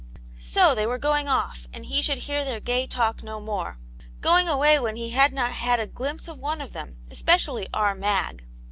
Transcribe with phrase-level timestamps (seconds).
[0.39, 3.75] So they were going off, and he should hear their gay talk no mpre;
[4.19, 7.93] going away wh^n he had not had a glimpse of orle of them, especially "our
[7.93, 8.43] Mag!"